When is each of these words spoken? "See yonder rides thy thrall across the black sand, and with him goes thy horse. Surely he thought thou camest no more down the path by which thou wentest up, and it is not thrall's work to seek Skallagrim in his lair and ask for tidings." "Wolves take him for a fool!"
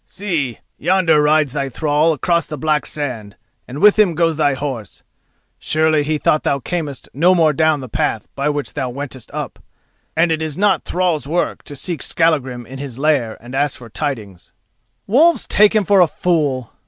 "See 0.07 0.57
yonder 0.79 1.21
rides 1.21 1.53
thy 1.53 1.69
thrall 1.69 2.11
across 2.11 2.47
the 2.47 2.57
black 2.57 2.87
sand, 2.87 3.35
and 3.67 3.77
with 3.77 3.99
him 3.99 4.15
goes 4.15 4.35
thy 4.35 4.55
horse. 4.55 5.03
Surely 5.59 6.01
he 6.01 6.17
thought 6.17 6.41
thou 6.41 6.57
camest 6.59 7.07
no 7.13 7.35
more 7.35 7.53
down 7.53 7.81
the 7.81 7.87
path 7.87 8.27
by 8.33 8.49
which 8.49 8.73
thou 8.73 8.89
wentest 8.89 9.29
up, 9.31 9.59
and 10.15 10.31
it 10.31 10.41
is 10.41 10.57
not 10.57 10.85
thrall's 10.85 11.27
work 11.27 11.61
to 11.65 11.75
seek 11.75 12.01
Skallagrim 12.01 12.65
in 12.65 12.79
his 12.79 12.97
lair 12.97 13.37
and 13.39 13.53
ask 13.53 13.77
for 13.77 13.89
tidings." 13.91 14.53
"Wolves 15.05 15.45
take 15.47 15.75
him 15.75 15.85
for 15.85 15.99
a 16.01 16.07
fool!" 16.07 16.73